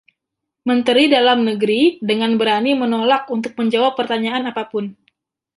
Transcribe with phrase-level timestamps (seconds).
[0.69, 4.85] Menteri Dalam Negeri dengan berani menolak untuk menjawab pertanyaan apa pun